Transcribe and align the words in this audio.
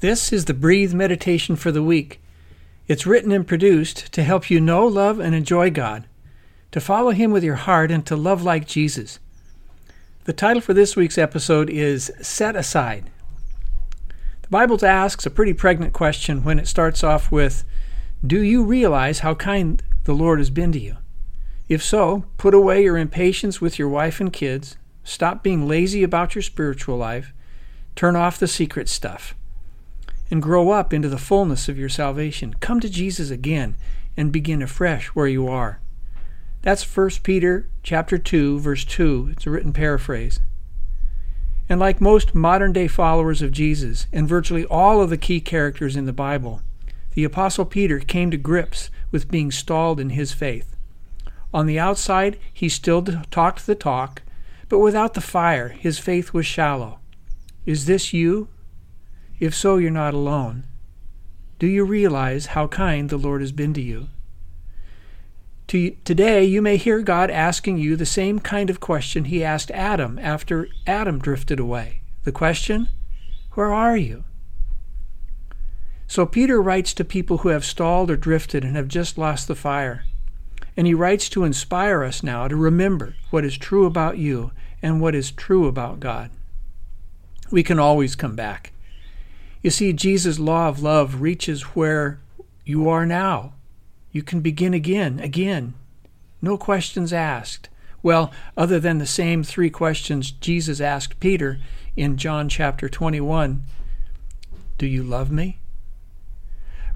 This 0.00 0.32
is 0.32 0.44
the 0.44 0.54
Breathe 0.54 0.94
Meditation 0.94 1.56
for 1.56 1.72
the 1.72 1.82
week. 1.82 2.20
It's 2.86 3.04
written 3.04 3.32
and 3.32 3.44
produced 3.44 4.12
to 4.12 4.22
help 4.22 4.48
you 4.48 4.60
know, 4.60 4.86
love, 4.86 5.18
and 5.18 5.34
enjoy 5.34 5.72
God, 5.72 6.06
to 6.70 6.80
follow 6.80 7.10
Him 7.10 7.32
with 7.32 7.42
your 7.42 7.56
heart, 7.56 7.90
and 7.90 8.06
to 8.06 8.14
love 8.14 8.44
like 8.44 8.64
Jesus. 8.64 9.18
The 10.22 10.32
title 10.32 10.62
for 10.62 10.72
this 10.72 10.94
week's 10.94 11.18
episode 11.18 11.68
is 11.68 12.12
Set 12.22 12.54
Aside. 12.54 13.10
The 14.42 14.48
Bible 14.48 14.78
asks 14.86 15.26
a 15.26 15.30
pretty 15.30 15.52
pregnant 15.52 15.94
question 15.94 16.44
when 16.44 16.60
it 16.60 16.68
starts 16.68 17.02
off 17.02 17.32
with 17.32 17.64
Do 18.24 18.40
you 18.40 18.62
realize 18.62 19.18
how 19.18 19.34
kind 19.34 19.82
the 20.04 20.14
Lord 20.14 20.38
has 20.38 20.50
been 20.50 20.70
to 20.70 20.78
you? 20.78 20.98
If 21.68 21.82
so, 21.82 22.24
put 22.36 22.54
away 22.54 22.84
your 22.84 22.98
impatience 22.98 23.60
with 23.60 23.80
your 23.80 23.88
wife 23.88 24.20
and 24.20 24.32
kids, 24.32 24.76
stop 25.02 25.42
being 25.42 25.66
lazy 25.66 26.04
about 26.04 26.36
your 26.36 26.42
spiritual 26.42 26.96
life, 26.96 27.32
turn 27.96 28.14
off 28.14 28.38
the 28.38 28.46
secret 28.46 28.88
stuff 28.88 29.34
and 30.30 30.42
grow 30.42 30.70
up 30.70 30.92
into 30.92 31.08
the 31.08 31.18
fullness 31.18 31.68
of 31.68 31.78
your 31.78 31.88
salvation. 31.88 32.54
Come 32.60 32.80
to 32.80 32.88
Jesus 32.88 33.30
again 33.30 33.76
and 34.16 34.32
begin 34.32 34.62
afresh 34.62 35.08
where 35.08 35.26
you 35.26 35.48
are. 35.48 35.80
That's 36.62 36.96
1 36.96 37.10
Peter 37.22 37.68
chapter 37.82 38.18
2 38.18 38.58
verse 38.58 38.84
2. 38.84 39.30
It's 39.32 39.46
a 39.46 39.50
written 39.50 39.72
paraphrase. 39.72 40.40
And 41.68 41.78
like 41.78 42.00
most 42.00 42.34
modern 42.34 42.72
day 42.72 42.88
followers 42.88 43.42
of 43.42 43.52
Jesus 43.52 44.06
and 44.12 44.28
virtually 44.28 44.64
all 44.64 45.00
of 45.00 45.10
the 45.10 45.16
key 45.16 45.40
characters 45.40 45.96
in 45.96 46.06
the 46.06 46.12
Bible, 46.12 46.62
the 47.14 47.24
apostle 47.24 47.64
Peter 47.64 47.98
came 47.98 48.30
to 48.30 48.36
grips 48.36 48.90
with 49.10 49.30
being 49.30 49.50
stalled 49.50 50.00
in 50.00 50.10
his 50.10 50.32
faith. 50.32 50.76
On 51.52 51.66
the 51.66 51.78
outside, 51.78 52.38
he 52.52 52.68
still 52.68 53.02
talked 53.02 53.66
the 53.66 53.74
talk, 53.74 54.22
but 54.68 54.78
without 54.78 55.14
the 55.14 55.20
fire, 55.20 55.68
his 55.68 55.98
faith 55.98 56.32
was 56.32 56.46
shallow. 56.46 56.98
Is 57.64 57.86
this 57.86 58.12
you? 58.12 58.48
If 59.40 59.54
so, 59.54 59.76
you're 59.76 59.90
not 59.90 60.14
alone. 60.14 60.64
Do 61.58 61.66
you 61.66 61.84
realize 61.84 62.46
how 62.46 62.66
kind 62.66 63.08
the 63.08 63.16
Lord 63.16 63.40
has 63.40 63.52
been 63.52 63.74
to 63.74 63.80
you? 63.80 64.08
To, 65.68 65.90
today, 66.04 66.44
you 66.44 66.62
may 66.62 66.76
hear 66.76 67.02
God 67.02 67.30
asking 67.30 67.78
you 67.78 67.94
the 67.94 68.06
same 68.06 68.38
kind 68.38 68.70
of 68.70 68.80
question 68.80 69.24
he 69.24 69.44
asked 69.44 69.70
Adam 69.72 70.18
after 70.18 70.68
Adam 70.86 71.18
drifted 71.18 71.60
away. 71.60 72.00
The 72.24 72.32
question, 72.32 72.88
Where 73.52 73.72
are 73.72 73.96
you? 73.96 74.24
So 76.06 76.24
Peter 76.24 76.60
writes 76.62 76.94
to 76.94 77.04
people 77.04 77.38
who 77.38 77.50
have 77.50 77.66
stalled 77.66 78.10
or 78.10 78.16
drifted 78.16 78.64
and 78.64 78.76
have 78.76 78.88
just 78.88 79.18
lost 79.18 79.46
the 79.46 79.54
fire. 79.54 80.04
And 80.74 80.86
he 80.86 80.94
writes 80.94 81.28
to 81.30 81.44
inspire 81.44 82.02
us 82.02 82.22
now 82.22 82.48
to 82.48 82.56
remember 82.56 83.14
what 83.30 83.44
is 83.44 83.58
true 83.58 83.84
about 83.84 84.16
you 84.16 84.52
and 84.80 85.02
what 85.02 85.14
is 85.14 85.30
true 85.30 85.66
about 85.66 86.00
God. 86.00 86.30
We 87.50 87.62
can 87.62 87.78
always 87.78 88.16
come 88.16 88.34
back. 88.34 88.72
You 89.62 89.70
see, 89.70 89.92
Jesus' 89.92 90.38
law 90.38 90.68
of 90.68 90.82
love 90.82 91.20
reaches 91.20 91.62
where 91.62 92.20
you 92.64 92.88
are 92.88 93.04
now. 93.04 93.54
You 94.12 94.22
can 94.22 94.40
begin 94.40 94.72
again, 94.72 95.18
again. 95.18 95.74
No 96.40 96.56
questions 96.56 97.12
asked. 97.12 97.68
Well, 98.02 98.32
other 98.56 98.78
than 98.78 98.98
the 98.98 99.06
same 99.06 99.42
three 99.42 99.70
questions 99.70 100.30
Jesus 100.30 100.80
asked 100.80 101.18
Peter 101.18 101.58
in 101.96 102.16
John 102.16 102.48
chapter 102.48 102.88
21 102.88 103.64
Do 104.78 104.86
you 104.86 105.02
love 105.02 105.32
me? 105.32 105.58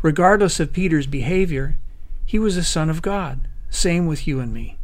Regardless 0.01 0.61
of 0.61 0.73
Peter's 0.73 1.07
behavior, 1.09 1.77
he 2.25 2.39
was 2.39 2.57
a 2.57 2.63
son 2.63 2.89
of 2.89 3.03
God. 3.03 3.49
Same 3.71 4.07
with 4.07 4.27
you 4.27 4.39
and 4.39 4.55
me. 4.55 4.79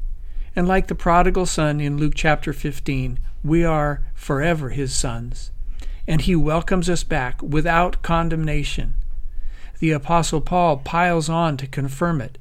And 0.56 0.67
like 0.67 0.89
the 0.89 0.95
prodigal 0.97 1.47
son 1.47 1.81
in 1.81 1.97
Luke 1.97 2.15
chapter 2.17 2.53
15, 2.53 3.21
we 3.45 3.65
are 3.65 4.03
forever 4.15 4.71
his 4.71 4.95
sons 4.95 5.53
and 6.09 6.23
he 6.23 6.34
welcomes 6.34 6.89
us 6.89 7.05
back 7.05 7.41
without 7.42 8.03
condemnation. 8.03 8.95
The 9.78 9.91
Apostle 9.91 10.41
Paul 10.41 10.78
piles 10.78 11.28
on 11.28 11.59
to 11.59 11.67
confirm 11.67 12.23
it. 12.23 12.39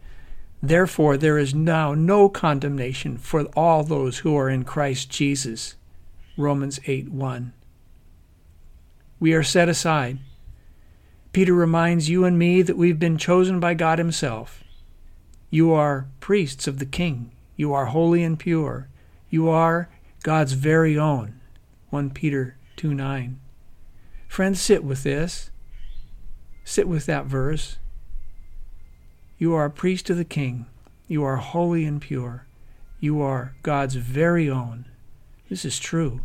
Therefore, 0.63 1.17
there 1.17 1.37
is 1.37 1.53
now 1.53 1.93
no 1.93 2.29
condemnation 2.29 3.17
for 3.17 3.43
all 3.57 3.83
those 3.83 4.19
who 4.19 4.35
are 4.37 4.49
in 4.49 4.63
Christ 4.63 5.11
Jesus. 5.11 5.75
Romans 6.37 6.79
8 6.87 7.09
1. 7.09 7.51
We 9.19 9.33
are 9.33 9.43
set 9.43 9.67
aside. 9.67 10.19
Peter 11.33 11.53
reminds 11.53 12.09
you 12.09 12.23
and 12.23 12.39
me 12.39 12.61
that 12.61 12.77
we've 12.77 12.97
been 12.97 13.17
chosen 13.17 13.59
by 13.59 13.73
God 13.73 13.99
Himself. 13.99 14.63
You 15.49 15.73
are 15.73 16.07
priests 16.21 16.67
of 16.67 16.79
the 16.79 16.85
King. 16.85 17.31
You 17.57 17.73
are 17.73 17.87
holy 17.87 18.23
and 18.23 18.39
pure. 18.39 18.87
You 19.29 19.49
are 19.49 19.89
God's 20.23 20.53
very 20.53 20.97
own. 20.97 21.41
1 21.89 22.11
Peter 22.11 22.55
2 22.77 22.93
9. 22.93 23.39
Friends, 24.27 24.61
sit 24.61 24.83
with 24.83 25.03
this. 25.03 25.51
Sit 26.63 26.87
with 26.87 27.05
that 27.05 27.25
verse. 27.25 27.77
You 29.37 29.53
are 29.53 29.65
a 29.65 29.71
priest 29.71 30.09
of 30.09 30.17
the 30.17 30.25
king. 30.25 30.65
You 31.07 31.23
are 31.23 31.37
holy 31.37 31.85
and 31.85 32.01
pure. 32.01 32.45
You 32.99 33.21
are 33.21 33.55
God's 33.63 33.95
very 33.95 34.49
own. 34.49 34.85
This 35.49 35.63
is 35.63 35.79
true. 35.79 36.21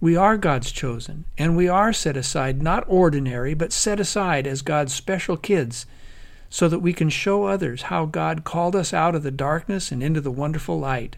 We 0.00 0.16
are 0.16 0.36
God's 0.36 0.72
chosen, 0.72 1.26
and 1.36 1.56
we 1.56 1.68
are 1.68 1.92
set 1.92 2.16
aside, 2.16 2.62
not 2.62 2.84
ordinary, 2.86 3.54
but 3.54 3.72
set 3.72 4.00
aside 4.00 4.46
as 4.46 4.62
God's 4.62 4.94
special 4.94 5.36
kids, 5.36 5.86
so 6.48 6.68
that 6.68 6.80
we 6.80 6.92
can 6.92 7.10
show 7.10 7.44
others 7.44 7.82
how 7.82 8.06
God 8.06 8.44
called 8.44 8.74
us 8.74 8.92
out 8.92 9.14
of 9.14 9.22
the 9.22 9.30
darkness 9.30 9.92
and 9.92 10.02
into 10.02 10.20
the 10.20 10.30
wonderful 10.30 10.78
light. 10.78 11.16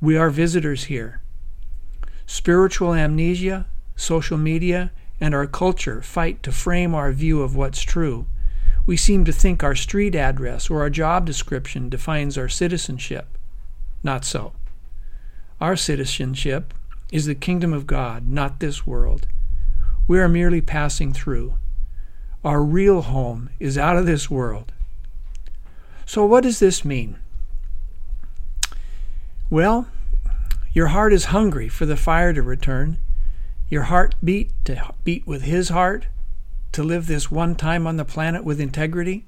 We 0.00 0.16
are 0.16 0.30
visitors 0.30 0.84
here. 0.84 1.20
Spiritual 2.26 2.94
amnesia, 2.94 3.66
social 3.96 4.38
media, 4.38 4.90
and 5.20 5.34
our 5.34 5.46
culture 5.46 6.02
fight 6.02 6.42
to 6.42 6.52
frame 6.52 6.94
our 6.94 7.12
view 7.12 7.42
of 7.42 7.56
what's 7.56 7.82
true. 7.82 8.26
We 8.86 8.96
seem 8.96 9.24
to 9.24 9.32
think 9.32 9.62
our 9.62 9.74
street 9.74 10.14
address 10.14 10.68
or 10.68 10.80
our 10.80 10.90
job 10.90 11.24
description 11.24 11.88
defines 11.88 12.36
our 12.36 12.48
citizenship. 12.48 13.26
Not 14.02 14.24
so. 14.24 14.52
Our 15.60 15.76
citizenship 15.76 16.74
is 17.10 17.26
the 17.26 17.34
kingdom 17.34 17.72
of 17.72 17.86
God, 17.86 18.28
not 18.28 18.60
this 18.60 18.86
world. 18.86 19.26
We 20.06 20.18
are 20.20 20.28
merely 20.28 20.60
passing 20.60 21.12
through. 21.12 21.54
Our 22.44 22.62
real 22.62 23.02
home 23.02 23.48
is 23.58 23.78
out 23.78 23.96
of 23.96 24.04
this 24.04 24.30
world. 24.30 24.72
So, 26.04 26.26
what 26.26 26.42
does 26.42 26.58
this 26.58 26.84
mean? 26.84 27.16
Well, 29.48 29.88
your 30.72 30.88
heart 30.88 31.12
is 31.12 31.26
hungry 31.26 31.68
for 31.68 31.86
the 31.86 31.96
fire 31.96 32.34
to 32.34 32.42
return, 32.42 32.98
your 33.74 33.82
heart 33.82 34.14
beat 34.22 34.52
to 34.64 34.94
beat 35.02 35.26
with 35.26 35.42
His 35.42 35.70
heart, 35.70 36.06
to 36.70 36.84
live 36.84 37.08
this 37.08 37.28
one 37.28 37.56
time 37.56 37.88
on 37.88 37.96
the 37.96 38.04
planet 38.04 38.44
with 38.44 38.60
integrity? 38.60 39.26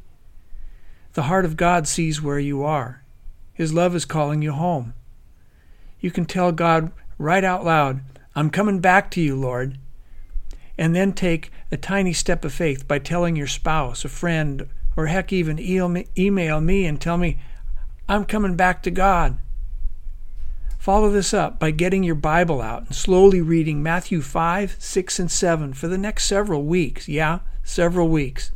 The 1.15 1.25
heart 1.25 1.45
of 1.45 1.57
God 1.57 1.89
sees 1.89 2.23
where 2.23 2.39
you 2.39 2.63
are. 2.63 3.03
His 3.53 3.75
love 3.75 3.97
is 3.97 4.05
calling 4.05 4.43
you 4.43 4.53
home. 4.53 4.95
You 5.99 6.13
can 6.13 6.27
tell 6.27 6.53
God 6.53 6.93
right 7.19 7.43
out 7.43 7.65
loud, 7.65 8.03
I'm 8.37 8.51
coming 8.51 8.79
back 8.79 9.11
to 9.13 9.21
you, 9.21 9.35
Lord. 9.35 9.79
And 10.79 10.95
then 10.95 11.13
take 11.13 11.51
a 11.73 11.77
tiny 11.77 12.13
step 12.13 12.45
of 12.45 12.53
faith 12.53 12.87
by 12.87 13.01
telling 13.01 13.35
your 13.35 13.49
spouse, 13.49 14.05
a 14.05 14.09
friend, 14.09 14.69
or 14.97 15.07
heck, 15.07 15.33
even 15.33 15.59
email 15.59 16.61
me 16.61 16.87
and 16.87 17.01
tell 17.01 17.19
me, 17.19 17.41
I'm 18.09 18.25
coming 18.25 18.55
back 18.55 18.85
to 18.85 18.93
God. 18.93 19.39
Follow 20.87 21.11
this 21.11 21.35
up 21.35 21.59
by 21.59 21.73
getting 21.73 22.05
your 22.05 22.15
Bible 22.15 22.63
out 22.63 22.87
and 22.87 22.95
slowly 22.95 23.41
reading 23.41 23.83
Matthew 23.83 24.23
5, 24.23 24.77
6, 24.79 25.19
and 25.19 25.29
7 25.29 25.73
for 25.73 25.89
the 25.89 25.99
next 25.99 26.27
several 26.27 26.63
weeks. 26.63 27.09
Yeah, 27.09 27.41
several 27.65 28.07
weeks. 28.09 28.53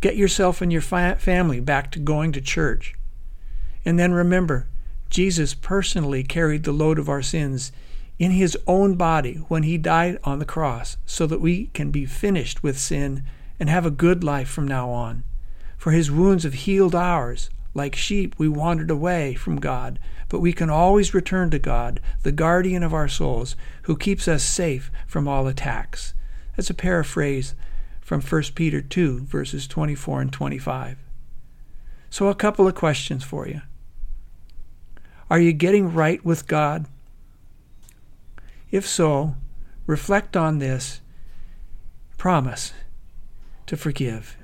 Get 0.00 0.14
yourself 0.14 0.62
and 0.62 0.72
your 0.72 0.80
family 0.80 1.58
back 1.58 1.90
to 1.90 1.98
going 1.98 2.30
to 2.30 2.40
church. 2.40 2.94
And 3.84 3.98
then 3.98 4.12
remember, 4.12 4.68
Jesus 5.10 5.52
personally 5.52 6.22
carried 6.22 6.62
the 6.62 6.70
load 6.70 6.96
of 6.96 7.08
our 7.08 7.22
sins 7.22 7.72
in 8.20 8.30
his 8.30 8.56
own 8.68 8.94
body 8.94 9.34
when 9.48 9.64
he 9.64 9.78
died 9.78 10.20
on 10.22 10.38
the 10.38 10.44
cross 10.44 10.96
so 11.06 11.26
that 11.26 11.40
we 11.40 11.70
can 11.74 11.90
be 11.90 12.06
finished 12.06 12.62
with 12.62 12.78
sin 12.78 13.24
and 13.58 13.68
have 13.68 13.84
a 13.84 13.90
good 13.90 14.22
life 14.22 14.48
from 14.48 14.68
now 14.68 14.90
on. 14.90 15.24
For 15.76 15.90
his 15.90 16.08
wounds 16.08 16.44
have 16.44 16.54
healed 16.54 16.94
ours. 16.94 17.50
Like 17.76 17.94
sheep, 17.94 18.34
we 18.38 18.48
wandered 18.48 18.90
away 18.90 19.34
from 19.34 19.60
God, 19.60 19.98
but 20.30 20.40
we 20.40 20.54
can 20.54 20.70
always 20.70 21.12
return 21.12 21.50
to 21.50 21.58
God, 21.58 22.00
the 22.22 22.32
guardian 22.32 22.82
of 22.82 22.94
our 22.94 23.06
souls, 23.06 23.54
who 23.82 23.98
keeps 23.98 24.26
us 24.26 24.42
safe 24.42 24.90
from 25.06 25.28
all 25.28 25.46
attacks. 25.46 26.14
That's 26.56 26.70
a 26.70 26.74
paraphrase 26.74 27.54
from 28.00 28.22
1 28.22 28.42
Peter 28.54 28.80
2, 28.80 29.24
verses 29.24 29.66
24 29.66 30.22
and 30.22 30.32
25. 30.32 30.96
So, 32.08 32.28
a 32.28 32.34
couple 32.34 32.66
of 32.66 32.74
questions 32.74 33.22
for 33.22 33.46
you. 33.46 33.60
Are 35.28 35.38
you 35.38 35.52
getting 35.52 35.92
right 35.92 36.24
with 36.24 36.46
God? 36.46 36.86
If 38.70 38.86
so, 38.86 39.36
reflect 39.86 40.34
on 40.34 40.60
this. 40.60 41.02
Promise 42.16 42.72
to 43.66 43.76
forgive 43.76 44.38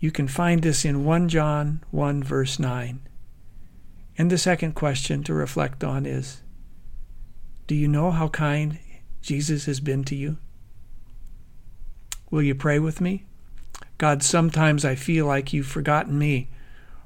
you 0.00 0.10
can 0.10 0.28
find 0.28 0.62
this 0.62 0.84
in 0.84 1.04
1 1.04 1.28
John 1.28 1.82
1, 1.90 2.22
verse 2.22 2.58
9. 2.58 3.00
And 4.16 4.30
the 4.30 4.38
second 4.38 4.74
question 4.74 5.22
to 5.24 5.34
reflect 5.34 5.82
on 5.82 6.06
is 6.06 6.42
Do 7.66 7.74
you 7.74 7.88
know 7.88 8.10
how 8.10 8.28
kind 8.28 8.78
Jesus 9.22 9.66
has 9.66 9.80
been 9.80 10.04
to 10.04 10.14
you? 10.14 10.38
Will 12.30 12.42
you 12.42 12.54
pray 12.54 12.78
with 12.78 13.00
me? 13.00 13.24
God, 13.96 14.22
sometimes 14.22 14.84
I 14.84 14.94
feel 14.94 15.26
like 15.26 15.52
you've 15.52 15.66
forgotten 15.66 16.18
me, 16.18 16.48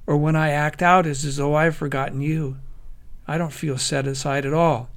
or 0.07 0.17
when 0.17 0.37
I 0.37 0.51
act 0.51 0.83
out, 0.83 1.07
it's 1.07 1.25
as 1.25 1.37
though 1.37 1.55
I've 1.55 1.77
forgotten 1.77 2.21
you. 2.21 2.59
I 3.27 3.39
don't 3.39 3.53
feel 3.53 3.79
set 3.79 4.07
aside 4.07 4.45
at 4.45 4.53
all. 4.53 4.91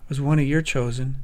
I 0.00 0.04
was 0.08 0.20
one 0.20 0.38
of 0.38 0.46
your 0.46 0.62
chosen. 0.62 1.16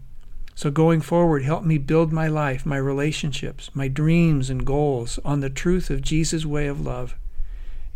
So 0.61 0.71
going 0.71 1.01
forward, 1.01 1.43
help 1.43 1.65
me 1.65 1.79
build 1.79 2.12
my 2.12 2.29
life, 2.29 2.67
my 2.67 2.77
relationships, 2.77 3.71
my 3.73 3.89
dreams 3.89 4.51
and 4.51 4.67
goals 4.67 5.19
on 5.25 5.41
the 5.41 5.49
truth 5.49 5.89
of 5.89 6.03
Jesus' 6.03 6.45
way 6.45 6.67
of 6.67 6.83
love. 6.83 7.15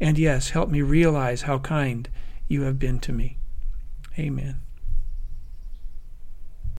And 0.00 0.16
yes, 0.16 0.48
help 0.48 0.70
me 0.70 0.80
realize 0.80 1.42
how 1.42 1.58
kind 1.58 2.08
you 2.48 2.62
have 2.62 2.78
been 2.78 3.00
to 3.00 3.12
me. 3.12 3.36
Amen. 4.18 4.62